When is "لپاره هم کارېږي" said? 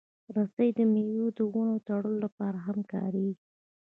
2.25-3.45